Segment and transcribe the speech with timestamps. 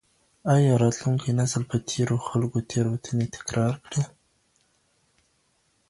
[0.55, 4.01] ایا راتلونکی نسل به د تېرو خلګو تېروتنې تکرار کړي؟